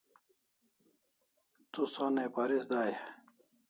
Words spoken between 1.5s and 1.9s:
Tu